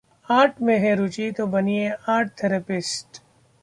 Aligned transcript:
art 0.29 0.61
में 0.61 0.77
है 0.79 0.93
रुचि 0.95 1.31
तो 1.31 1.45
बनिए 1.47 1.89
आर्ट 2.09 2.31
थेरेपिस्ट 2.43 3.21